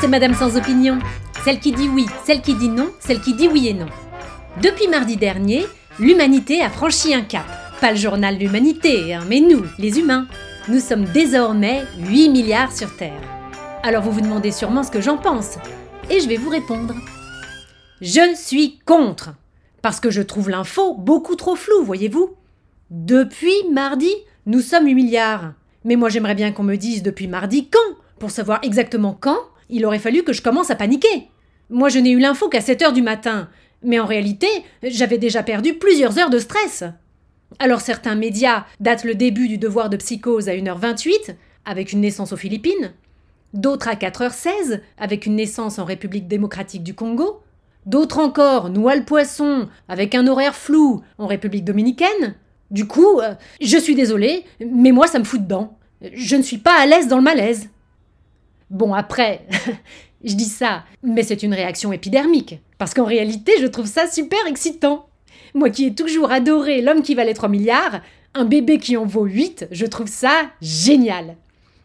c'est 0.00 0.08
Madame 0.08 0.34
sans 0.34 0.56
opinion. 0.56 0.98
Celle 1.44 1.58
qui 1.58 1.72
dit 1.72 1.88
oui, 1.88 2.06
celle 2.24 2.42
qui 2.42 2.54
dit 2.54 2.68
non, 2.68 2.90
celle 3.00 3.20
qui 3.20 3.34
dit 3.34 3.48
oui 3.48 3.68
et 3.68 3.74
non. 3.74 3.86
Depuis 4.62 4.88
mardi 4.88 5.16
dernier, 5.16 5.66
l'humanité 5.98 6.60
a 6.60 6.68
franchi 6.68 7.14
un 7.14 7.22
cap. 7.22 7.46
Pas 7.80 7.92
le 7.92 7.96
journal 7.96 8.36
L'Humanité, 8.36 9.14
hein, 9.14 9.24
mais 9.28 9.40
nous, 9.40 9.64
les 9.78 9.98
humains. 9.98 10.26
Nous 10.68 10.80
sommes 10.80 11.06
désormais 11.06 11.84
8 11.98 12.28
milliards 12.28 12.72
sur 12.72 12.94
Terre. 12.96 13.20
Alors 13.82 14.02
vous 14.02 14.12
vous 14.12 14.20
demandez 14.20 14.50
sûrement 14.50 14.82
ce 14.82 14.90
que 14.90 15.00
j'en 15.00 15.16
pense. 15.16 15.56
Et 16.10 16.20
je 16.20 16.28
vais 16.28 16.36
vous 16.36 16.50
répondre. 16.50 16.94
Je 18.02 18.34
suis 18.34 18.78
contre. 18.84 19.30
Parce 19.80 20.00
que 20.00 20.10
je 20.10 20.22
trouve 20.22 20.50
l'info 20.50 20.94
beaucoup 20.94 21.36
trop 21.36 21.56
floue, 21.56 21.84
voyez-vous. 21.84 22.34
Depuis 22.90 23.64
mardi, 23.72 24.10
nous 24.46 24.60
sommes 24.60 24.86
8 24.86 24.94
milliards. 24.94 25.52
Mais 25.84 25.96
moi 25.96 26.10
j'aimerais 26.10 26.34
bien 26.34 26.52
qu'on 26.52 26.64
me 26.64 26.76
dise 26.76 27.02
depuis 27.02 27.28
mardi 27.28 27.68
quand. 27.68 27.97
Pour 28.18 28.30
savoir 28.30 28.60
exactement 28.62 29.16
quand, 29.18 29.38
il 29.68 29.86
aurait 29.86 29.98
fallu 29.98 30.22
que 30.22 30.32
je 30.32 30.42
commence 30.42 30.70
à 30.70 30.76
paniquer. 30.76 31.28
Moi 31.70 31.88
je 31.88 31.98
n'ai 31.98 32.10
eu 32.10 32.18
l'info 32.18 32.48
qu'à 32.48 32.60
7 32.60 32.82
heures 32.82 32.92
du 32.92 33.02
matin. 33.02 33.48
Mais 33.82 34.00
en 34.00 34.06
réalité, 34.06 34.48
j'avais 34.82 35.18
déjà 35.18 35.42
perdu 35.42 35.74
plusieurs 35.74 36.18
heures 36.18 36.30
de 36.30 36.38
stress. 36.38 36.84
Alors 37.58 37.80
certains 37.80 38.14
médias 38.14 38.66
datent 38.80 39.04
le 39.04 39.14
début 39.14 39.48
du 39.48 39.58
devoir 39.58 39.88
de 39.88 39.96
psychose 39.96 40.48
à 40.48 40.52
1h28, 40.52 41.36
avec 41.64 41.92
une 41.92 42.00
naissance 42.00 42.32
aux 42.32 42.36
Philippines, 42.36 42.92
d'autres 43.54 43.88
à 43.88 43.94
4h16, 43.94 44.80
avec 44.98 45.26
une 45.26 45.36
naissance 45.36 45.78
en 45.78 45.84
République 45.84 46.28
démocratique 46.28 46.82
du 46.82 46.94
Congo, 46.94 47.40
d'autres 47.86 48.18
encore 48.18 48.68
noient 48.68 48.96
le 48.96 49.04
poisson, 49.04 49.68
avec 49.88 50.14
un 50.14 50.26
horaire 50.26 50.54
flou, 50.54 51.02
en 51.18 51.26
République 51.26 51.64
dominicaine. 51.64 52.34
Du 52.70 52.86
coup, 52.86 53.20
euh, 53.20 53.34
je 53.60 53.78
suis 53.78 53.94
désolée, 53.94 54.44
mais 54.60 54.92
moi 54.92 55.06
ça 55.06 55.18
me 55.18 55.24
fout 55.24 55.42
dedans. 55.42 55.78
Je 56.12 56.36
ne 56.36 56.42
suis 56.42 56.58
pas 56.58 56.78
à 56.78 56.86
l'aise 56.86 57.08
dans 57.08 57.16
le 57.16 57.22
malaise. 57.22 57.70
Bon, 58.70 58.92
après, 58.92 59.46
je 60.24 60.34
dis 60.34 60.44
ça, 60.44 60.84
mais 61.02 61.22
c'est 61.22 61.42
une 61.42 61.54
réaction 61.54 61.92
épidermique, 61.92 62.60
parce 62.76 62.94
qu'en 62.94 63.04
réalité, 63.04 63.52
je 63.60 63.66
trouve 63.66 63.86
ça 63.86 64.06
super 64.06 64.46
excitant. 64.46 65.08
Moi 65.54 65.70
qui 65.70 65.86
ai 65.86 65.94
toujours 65.94 66.30
adoré 66.30 66.82
l'homme 66.82 67.02
qui 67.02 67.14
valait 67.14 67.34
3 67.34 67.48
milliards, 67.48 68.00
un 68.34 68.44
bébé 68.44 68.78
qui 68.78 68.96
en 68.96 69.06
vaut 69.06 69.24
8, 69.24 69.68
je 69.70 69.86
trouve 69.86 70.08
ça 70.08 70.50
génial. 70.60 71.36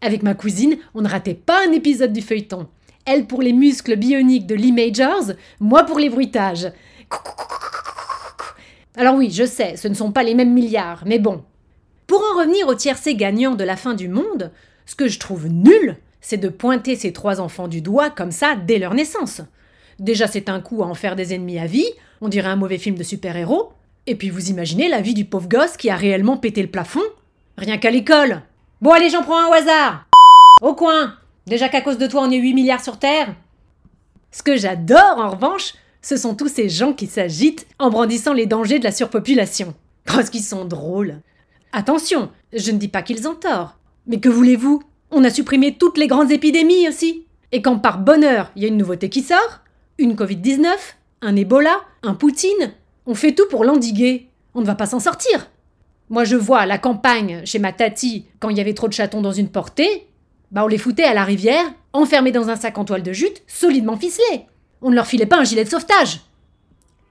Avec 0.00 0.22
ma 0.22 0.34
cousine, 0.34 0.76
on 0.94 1.02
ne 1.02 1.08
ratait 1.08 1.34
pas 1.34 1.66
un 1.66 1.72
épisode 1.72 2.12
du 2.12 2.20
feuilleton. 2.20 2.66
Elle 3.06 3.26
pour 3.26 3.42
les 3.42 3.52
muscles 3.52 3.96
bioniques 3.96 4.46
de 4.46 4.54
Lee 4.54 4.72
Majors, 4.72 5.32
moi 5.60 5.84
pour 5.84 5.98
les 5.98 6.10
bruitages. 6.10 6.72
Alors 8.96 9.14
oui, 9.14 9.30
je 9.30 9.44
sais, 9.44 9.76
ce 9.76 9.88
ne 9.88 9.94
sont 9.94 10.12
pas 10.12 10.22
les 10.22 10.34
mêmes 10.34 10.52
milliards, 10.52 11.04
mais 11.06 11.18
bon. 11.18 11.44
Pour 12.06 12.20
en 12.20 12.38
revenir 12.38 12.68
au 12.68 12.74
tiercé 12.74 13.14
gagnant 13.14 13.54
de 13.54 13.64
la 13.64 13.76
fin 13.76 13.94
du 13.94 14.08
monde, 14.08 14.50
ce 14.86 14.94
que 14.94 15.08
je 15.08 15.18
trouve 15.18 15.48
nul, 15.48 15.96
c'est 16.24 16.38
de 16.38 16.48
pointer 16.48 16.96
ces 16.96 17.12
trois 17.12 17.38
enfants 17.38 17.68
du 17.68 17.82
doigt 17.82 18.08
comme 18.08 18.32
ça 18.32 18.56
dès 18.56 18.78
leur 18.78 18.94
naissance. 18.94 19.42
Déjà, 19.98 20.26
c'est 20.26 20.48
un 20.48 20.58
coup 20.58 20.82
à 20.82 20.86
en 20.86 20.94
faire 20.94 21.16
des 21.16 21.34
ennemis 21.34 21.58
à 21.58 21.66
vie, 21.66 21.86
on 22.22 22.30
dirait 22.30 22.48
un 22.48 22.56
mauvais 22.56 22.78
film 22.78 22.96
de 22.96 23.02
super-héros. 23.02 23.72
Et 24.06 24.14
puis 24.14 24.30
vous 24.30 24.48
imaginez 24.48 24.88
la 24.88 25.02
vie 25.02 25.12
du 25.12 25.26
pauvre 25.26 25.48
gosse 25.48 25.76
qui 25.76 25.90
a 25.90 25.96
réellement 25.96 26.38
pété 26.38 26.62
le 26.62 26.70
plafond 26.70 27.02
Rien 27.58 27.76
qu'à 27.76 27.90
l'école 27.90 28.40
Bon 28.80 28.90
allez, 28.90 29.10
j'en 29.10 29.22
prends 29.22 29.38
un 29.38 29.48
au 29.48 29.52
hasard 29.52 30.06
Au 30.62 30.74
coin 30.74 31.14
Déjà 31.46 31.68
qu'à 31.68 31.82
cause 31.82 31.98
de 31.98 32.06
toi, 32.06 32.22
on 32.22 32.30
est 32.30 32.38
8 32.38 32.54
milliards 32.54 32.82
sur 32.82 32.98
Terre 32.98 33.34
Ce 34.30 34.42
que 34.42 34.56
j'adore, 34.56 35.18
en 35.18 35.30
revanche, 35.30 35.74
ce 36.00 36.16
sont 36.16 36.34
tous 36.34 36.48
ces 36.48 36.70
gens 36.70 36.94
qui 36.94 37.06
s'agitent 37.06 37.66
en 37.78 37.90
brandissant 37.90 38.32
les 38.32 38.46
dangers 38.46 38.78
de 38.78 38.84
la 38.84 38.92
surpopulation. 38.92 39.74
Parce 40.06 40.30
qu'ils 40.30 40.42
sont 40.42 40.64
drôles. 40.64 41.20
Attention, 41.72 42.30
je 42.54 42.70
ne 42.70 42.78
dis 42.78 42.88
pas 42.88 43.02
qu'ils 43.02 43.28
ont 43.28 43.34
tort. 43.34 43.78
Mais 44.06 44.20
que 44.20 44.30
voulez-vous? 44.30 44.82
On 45.16 45.22
a 45.22 45.30
supprimé 45.30 45.76
toutes 45.76 45.96
les 45.96 46.08
grandes 46.08 46.32
épidémies 46.32 46.88
aussi. 46.88 47.24
Et 47.52 47.62
quand 47.62 47.78
par 47.78 47.98
bonheur, 47.98 48.50
il 48.56 48.62
y 48.62 48.64
a 48.64 48.68
une 48.68 48.76
nouveauté 48.76 49.08
qui 49.08 49.22
sort, 49.22 49.60
une 49.96 50.14
Covid-19, 50.14 50.66
un 51.22 51.36
Ebola, 51.36 51.82
un 52.02 52.14
Poutine. 52.14 52.72
On 53.06 53.14
fait 53.14 53.32
tout 53.32 53.46
pour 53.48 53.64
l'endiguer. 53.64 54.28
On 54.54 54.60
ne 54.60 54.66
va 54.66 54.74
pas 54.74 54.86
s'en 54.86 54.98
sortir. 54.98 55.48
Moi, 56.10 56.24
je 56.24 56.34
vois 56.34 56.66
la 56.66 56.78
campagne 56.78 57.42
chez 57.44 57.60
ma 57.60 57.72
tati, 57.72 58.26
quand 58.40 58.48
il 58.48 58.58
y 58.58 58.60
avait 58.60 58.74
trop 58.74 58.88
de 58.88 58.92
chatons 58.92 59.22
dans 59.22 59.30
une 59.30 59.50
portée, 59.50 60.08
bah 60.50 60.64
on 60.64 60.68
les 60.68 60.78
foutait 60.78 61.04
à 61.04 61.14
la 61.14 61.22
rivière, 61.22 61.64
enfermés 61.92 62.32
dans 62.32 62.48
un 62.50 62.56
sac 62.56 62.76
en 62.76 62.84
toile 62.84 63.04
de 63.04 63.12
jute, 63.12 63.42
solidement 63.46 63.96
ficelé. 63.96 64.46
On 64.82 64.90
ne 64.90 64.96
leur 64.96 65.06
filait 65.06 65.26
pas 65.26 65.38
un 65.38 65.44
gilet 65.44 65.62
de 65.62 65.70
sauvetage. 65.70 66.22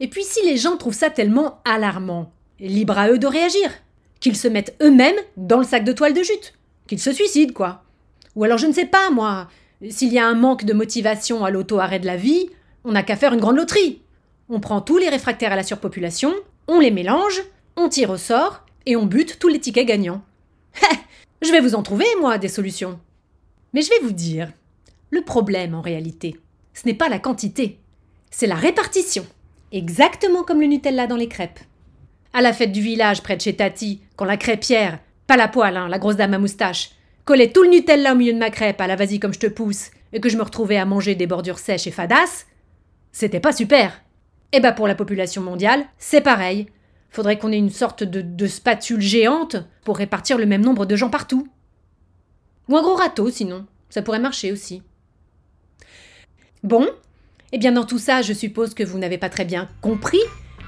Et 0.00 0.08
puis 0.08 0.24
si 0.24 0.42
les 0.46 0.56
gens 0.56 0.78
trouvent 0.78 0.94
ça 0.94 1.10
tellement 1.10 1.60
alarmant, 1.66 2.32
libre 2.58 2.98
à 2.98 3.10
eux 3.10 3.18
de 3.18 3.26
réagir. 3.26 3.70
Qu'ils 4.20 4.36
se 4.36 4.48
mettent 4.48 4.74
eux-mêmes 4.82 5.20
dans 5.36 5.58
le 5.58 5.64
sac 5.64 5.84
de 5.84 5.92
toile 5.92 6.14
de 6.14 6.22
jute. 6.22 6.54
Qu'ils 6.86 6.98
se 6.98 7.12
suicident, 7.12 7.52
quoi. 7.52 7.84
Ou 8.36 8.44
alors 8.44 8.58
je 8.58 8.66
ne 8.66 8.72
sais 8.72 8.86
pas, 8.86 9.10
moi, 9.10 9.48
s'il 9.88 10.12
y 10.12 10.18
a 10.18 10.26
un 10.26 10.34
manque 10.34 10.64
de 10.64 10.72
motivation 10.72 11.44
à 11.44 11.50
l'auto-arrêt 11.50 11.98
de 11.98 12.06
la 12.06 12.16
vie, 12.16 12.48
on 12.84 12.92
n'a 12.92 13.02
qu'à 13.02 13.16
faire 13.16 13.32
une 13.32 13.40
grande 13.40 13.56
loterie. 13.56 14.00
On 14.48 14.60
prend 14.60 14.80
tous 14.80 14.98
les 14.98 15.08
réfractaires 15.08 15.52
à 15.52 15.56
la 15.56 15.62
surpopulation, 15.62 16.34
on 16.68 16.80
les 16.80 16.90
mélange, 16.90 17.42
on 17.76 17.88
tire 17.88 18.10
au 18.10 18.16
sort 18.16 18.64
et 18.86 18.96
on 18.96 19.06
bute 19.06 19.38
tous 19.38 19.48
les 19.48 19.60
tickets 19.60 19.86
gagnants. 19.86 20.22
je 21.42 21.50
vais 21.50 21.60
vous 21.60 21.74
en 21.74 21.82
trouver, 21.82 22.06
moi, 22.20 22.38
des 22.38 22.48
solutions. 22.48 22.98
Mais 23.72 23.82
je 23.82 23.90
vais 23.90 24.00
vous 24.02 24.12
dire, 24.12 24.52
le 25.10 25.22
problème 25.22 25.74
en 25.74 25.80
réalité, 25.80 26.38
ce 26.74 26.86
n'est 26.86 26.94
pas 26.94 27.08
la 27.08 27.18
quantité, 27.18 27.78
c'est 28.30 28.46
la 28.46 28.54
répartition. 28.54 29.26
Exactement 29.72 30.42
comme 30.42 30.60
le 30.60 30.66
Nutella 30.66 31.06
dans 31.06 31.16
les 31.16 31.28
crêpes. 31.28 31.60
À 32.32 32.42
la 32.42 32.52
fête 32.52 32.72
du 32.72 32.80
village 32.80 33.22
près 33.22 33.36
de 33.36 33.40
chez 33.40 33.54
Tati, 33.54 34.00
quand 34.16 34.24
la 34.24 34.36
crêpière, 34.36 34.98
pas 35.26 35.36
la 35.36 35.48
poêle, 35.48 35.76
hein, 35.76 35.88
la 35.88 35.98
grosse 35.98 36.16
dame 36.16 36.34
à 36.34 36.38
moustache, 36.38 36.90
collait 37.30 37.52
tout 37.52 37.62
le 37.62 37.70
Nutella 37.70 38.12
au 38.12 38.16
milieu 38.16 38.32
de 38.32 38.38
ma 38.38 38.50
crêpe 38.50 38.80
à 38.80 38.88
la 38.88 38.96
vas-y 38.96 39.20
comme 39.20 39.32
je 39.32 39.38
te 39.38 39.46
pousse, 39.46 39.92
et 40.12 40.18
que 40.18 40.28
je 40.28 40.36
me 40.36 40.42
retrouvais 40.42 40.78
à 40.78 40.84
manger 40.84 41.14
des 41.14 41.28
bordures 41.28 41.60
sèches 41.60 41.86
et 41.86 41.92
fadasses, 41.92 42.48
c'était 43.12 43.38
pas 43.38 43.52
super. 43.52 44.02
Et 44.50 44.56
eh 44.56 44.60
bah 44.60 44.70
ben, 44.70 44.74
pour 44.74 44.88
la 44.88 44.96
population 44.96 45.40
mondiale, 45.40 45.84
c'est 45.96 46.22
pareil. 46.22 46.66
Faudrait 47.08 47.38
qu'on 47.38 47.52
ait 47.52 47.56
une 47.56 47.70
sorte 47.70 48.02
de, 48.02 48.46
spatule 48.48 49.00
géante 49.00 49.54
pour 49.84 49.98
répartir 49.98 50.38
le 50.38 50.46
même 50.46 50.64
nombre 50.64 50.86
de 50.86 50.96
gens 50.96 51.08
partout. 51.08 51.46
Ou 52.68 52.76
un 52.76 52.82
gros 52.82 52.96
râteau 52.96 53.30
sinon, 53.30 53.64
ça 53.90 54.02
pourrait 54.02 54.18
marcher 54.18 54.50
aussi. 54.50 54.82
Bon, 56.64 56.88
eh 57.52 57.58
bien 57.58 57.70
dans 57.70 57.86
tout 57.86 58.00
ça, 58.00 58.22
je 58.22 58.32
suppose 58.32 58.74
que 58.74 58.82
vous 58.82 58.98
n'avez 58.98 59.18
pas 59.18 59.30
très 59.30 59.44
bien 59.44 59.68
compris 59.82 60.18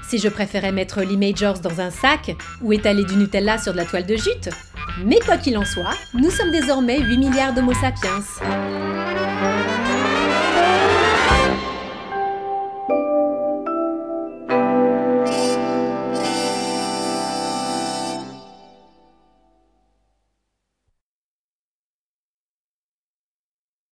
si 0.07 0.17
je 0.17 0.29
préférais 0.29 0.71
mettre 0.71 1.01
Lee 1.01 1.17
Majors 1.17 1.59
dans 1.59 1.81
un 1.81 1.91
sac 1.91 2.33
ou 2.61 2.71
étaler 2.71 3.03
du 3.03 3.17
Nutella 3.17 3.57
sur 3.57 3.73
de 3.73 3.77
la 3.77 3.85
toile 3.85 4.05
de 4.05 4.15
jute. 4.15 4.49
Mais 5.05 5.19
quoi 5.25 5.37
qu'il 5.37 5.57
en 5.57 5.65
soit, 5.65 5.95
nous 6.13 6.29
sommes 6.29 6.51
désormais 6.51 6.99
8 6.99 7.17
milliards 7.17 7.53
d'Homo 7.53 7.73
sapiens. 7.73 8.21